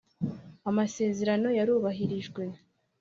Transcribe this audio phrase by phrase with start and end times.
[0.69, 2.43] Amasezerano yarubahirijwe